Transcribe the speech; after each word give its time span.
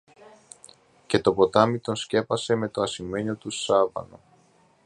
και 1.07 1.19
το 1.19 1.33
ποτάμι 1.33 1.79
τον 1.79 1.95
σκέπασε 1.95 2.55
με 2.55 2.67
το 2.69 2.81
ασημένιο 2.81 3.35
του 3.35 3.49
σάβανο. 3.49 4.19